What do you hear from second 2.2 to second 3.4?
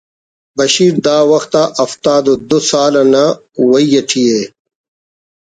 و دو سال نا